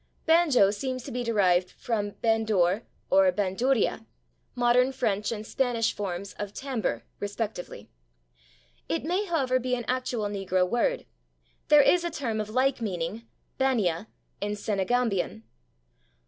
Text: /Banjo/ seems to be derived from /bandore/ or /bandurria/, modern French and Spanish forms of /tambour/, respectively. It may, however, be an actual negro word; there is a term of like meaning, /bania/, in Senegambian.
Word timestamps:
/Banjo/ 0.27 0.71
seems 0.73 1.03
to 1.03 1.11
be 1.11 1.23
derived 1.23 1.69
from 1.69 2.13
/bandore/ 2.23 2.81
or 3.11 3.31
/bandurria/, 3.31 4.03
modern 4.55 4.91
French 4.91 5.31
and 5.31 5.45
Spanish 5.45 5.93
forms 5.93 6.33
of 6.39 6.55
/tambour/, 6.55 7.03
respectively. 7.19 7.87
It 8.89 9.03
may, 9.05 9.25
however, 9.27 9.59
be 9.59 9.75
an 9.75 9.85
actual 9.87 10.25
negro 10.25 10.67
word; 10.67 11.05
there 11.67 11.83
is 11.83 12.03
a 12.03 12.09
term 12.09 12.41
of 12.41 12.49
like 12.49 12.81
meaning, 12.81 13.27
/bania/, 13.59 14.07
in 14.41 14.53
Senegambian. 14.55 15.43